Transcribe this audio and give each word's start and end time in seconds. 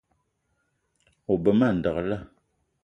O 1.31 1.33
be 1.41 1.51
ma 1.59 1.67
ndekle 1.77 2.17